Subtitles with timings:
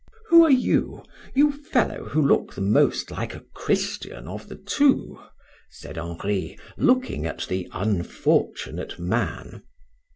[0.29, 1.03] "Who are you
[1.35, 5.19] you fellow who look the most like a Christian of the two?"
[5.69, 9.61] said Henri, looking at the unfortunate man.